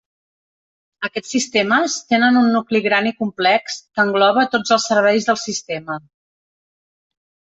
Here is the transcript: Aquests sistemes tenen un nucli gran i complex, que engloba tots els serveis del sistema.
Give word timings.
Aquests 1.07 1.33
sistemes 1.35 1.97
tenen 2.13 2.39
un 2.39 2.47
nucli 2.55 2.79
gran 2.87 3.09
i 3.09 3.13
complex, 3.19 3.77
que 3.93 4.05
engloba 4.05 4.47
tots 4.55 4.75
els 4.77 4.89
serveis 4.93 5.29
del 5.31 5.39
sistema. 5.43 5.99